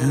[0.00, 0.06] 梦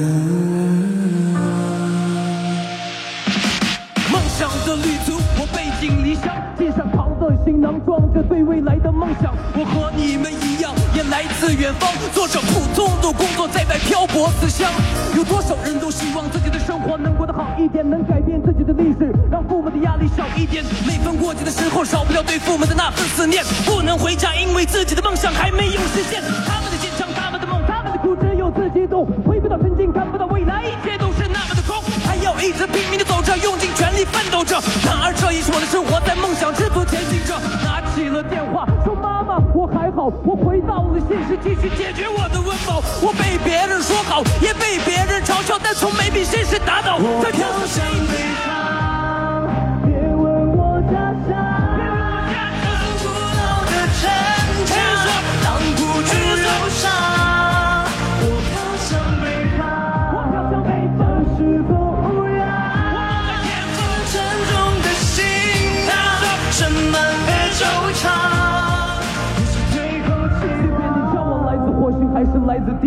[4.38, 9.34] 想的旅途，我背井离乡，肩上扛的行囊装着对未来的梦想。
[9.56, 14.70] 我和你们一样，也来自远方，做着普通的工作，在外漂泊思乡。
[15.16, 20.66] 有多少人都希望自己的生活能过得好一点，能改变自己的历史，让父母的压力小一点。
[20.86, 23.42] 每逢过节的时候，少不了对父母的那份思念。
[23.66, 26.22] 不能回家，因为自己的梦想还没有实现。
[26.46, 26.67] 他们
[28.48, 29.06] 有自己懂。
[29.28, 31.76] 回不到曾经，看不到未来，一切都是那么的空。
[32.06, 34.56] 还要一直拼命的走着，用尽全力奋斗着。
[34.86, 37.36] 然而这也是我的生活，在梦想之途前行着。
[37.66, 42.82] 拿起了电话，说妈妈，我还好，我回到了现实，继续解决我的温饱。
[43.02, 47.00] 我被别人说好，也被别人嘲笑，但从没被现实打倒。
[47.22, 47.84] 在飘向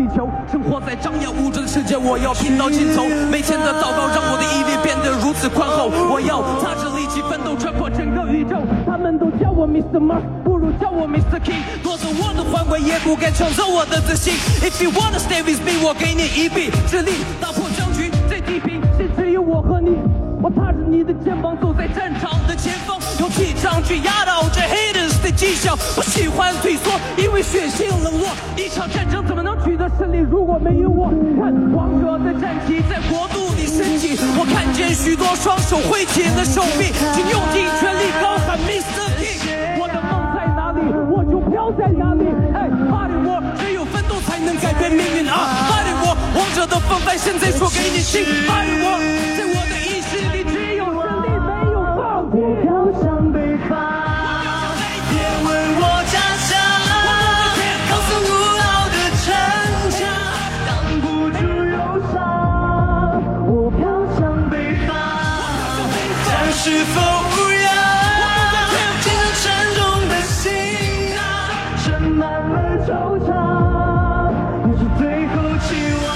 [0.00, 3.04] 地球，生活在张牙舞爪的世界，我要拼到尽头。
[3.30, 8.56] 每天的祷告让我的毅力变得如此宽厚，我要踏着力气奋斗，穿破整个宇宙。
[8.88, 10.00] 他们都叫我 Mr.
[10.00, 11.36] Mark，不如叫我 Mr.
[11.44, 11.60] King。
[11.82, 14.32] 夺走我的皇冠，也不该抢走我的自信。
[14.64, 19.98] If you wanna stay with me，我给你一臂之力，打破僵局，在地平线只有我和你。
[20.40, 25.76] 我踏着你的肩膀，走在战场的前方，用气场去压倒这 haters 的迹象。
[25.94, 28.28] 不喜欢退缩，因为血性冷落。
[28.56, 31.10] 一场战争怎么能取得胜利，如果没有我？
[31.38, 39.00] 看王者的战旗在国度里升起，我看见许多双手挥起了手臂，请用尽全力高喊 Mr.
[39.20, 39.80] King。
[39.80, 42.24] 我的梦在哪里，我就飘在哪里。
[42.52, 45.68] 哎，巴黎我只有奋斗才能改变命运啊！
[45.68, 49.00] 巴黎我王者的风范现在说给你听，巴黎我
[49.36, 49.74] 在我的
[66.70, 67.66] 是否无恙？
[69.02, 70.46] 肩上沉重的行
[71.16, 71.18] 囊，
[71.82, 72.54] 盛满了
[72.86, 72.88] 惆
[73.26, 73.28] 怅。
[74.68, 75.34] 也是最后
[75.66, 76.06] 期望。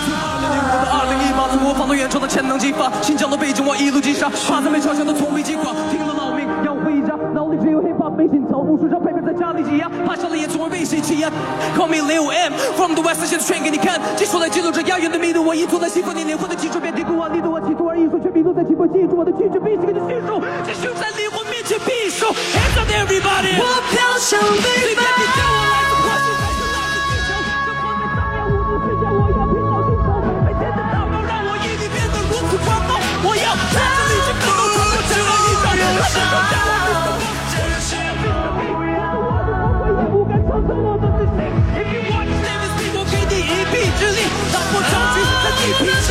[0.70, 11.30] 我的二零一八，从我放到远处的潜能激发，新疆的背景我一路击杀，怕在没嘲笑的从未击垮，拼了老命要回家，脑里只有 hop 没心操，无数张配备在家里挤压，怕上了也从未被谁欺压。
[11.76, 22.26] Call me Lil M from the West，现在炫给你看，技术来记录着遥远的密度，我一图来西方年灵魂的基础，别低估我力度，我企图而艺术却迷路在起步，记住我的拒绝，必须给你叙述，这是在灵魂面前必输。
[22.26, 23.56] Hands up everybody！
[23.58, 24.94] 我飘向北随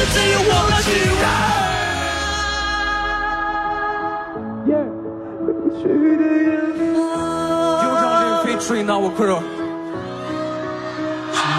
[0.03, 0.91] 地平线只有我和你。
[4.69, 4.88] Yeah，
[5.80, 5.84] 去
[6.18, 7.96] 的远就方。
[8.02, 8.03] 让
[8.44, 9.40] 这 featuring our crew。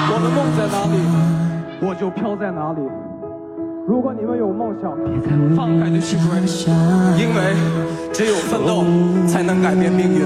[0.06, 0.94] 我的梦在哪里，
[1.80, 2.80] 我就飘在哪里。
[3.86, 4.92] 如果你们有梦想，
[5.56, 6.72] 放开的去追，
[7.18, 7.54] 因为
[8.12, 8.84] 只有奋斗
[9.26, 10.20] 才能改变命运。